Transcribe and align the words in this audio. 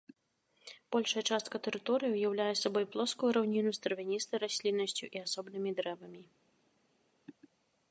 Большая 0.93 1.23
частка 1.35 1.55
тэрыторыі 1.67 2.13
ўяўляе 2.15 2.47
сабой 2.63 2.85
плоскую 2.95 3.29
раўніну 3.37 3.71
з 3.77 3.85
травяністай 3.85 4.37
расліннасцю 4.47 5.05
і 5.19 5.25
асобнымі 5.29 5.69
дрэвамі. 5.81 6.23